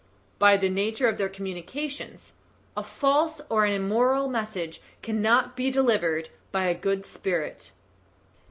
[0.39, 2.33] "By the nature of their communications.
[2.75, 7.71] A false or an immoral message cannot be delivered by a good spirit."